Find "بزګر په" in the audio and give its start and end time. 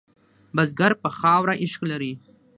0.55-1.09